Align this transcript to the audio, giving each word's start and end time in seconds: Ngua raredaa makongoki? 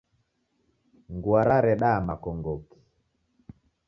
Ngua 1.15 1.41
raredaa 1.47 1.99
makongoki? 2.07 2.79